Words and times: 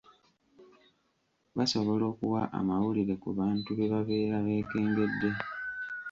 Basobola 1.57 2.05
okuwa 2.13 2.41
amawulire 2.59 3.13
ku 3.23 3.29
bantu 3.39 3.69
be 3.77 3.85
babeera 3.91 4.37
beekengedde. 4.45 5.29